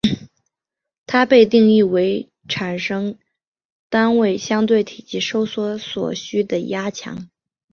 [1.05, 3.19] 它被定义为产生
[3.87, 7.29] 单位相对体积收缩所需的压强。